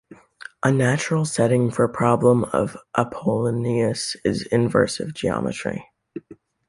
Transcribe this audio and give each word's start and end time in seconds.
A 0.63 0.71
natural 0.71 1.25
setting 1.25 1.69
for 1.69 1.87
problem 1.87 2.45
of 2.45 2.75
Apollonius 2.97 4.15
is 4.25 4.47
inversive 4.47 5.13
geometry. 5.13 5.85